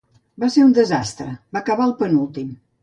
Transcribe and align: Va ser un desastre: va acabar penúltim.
Va 0.43 0.47
ser 0.53 0.63
un 0.69 0.73
desastre: 0.79 1.29
va 1.57 1.65
acabar 1.65 1.91
penúltim. 2.05 2.55